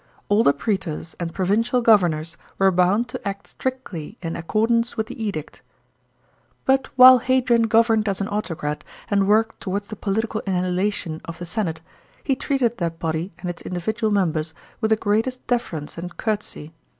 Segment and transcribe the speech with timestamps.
[0.29, 5.05] All the prsetors and provincial governors were bound to act strictly in acco dance with
[5.05, 5.61] the Edict.§
[6.65, 6.65] 24.
[6.65, 11.45] But while Hadrian governed as an autocrat, and worked towards the political annihilation of the
[11.45, 11.81] senate,
[12.23, 16.73] he treated that body and its individual members with the greatest deference and courtesy.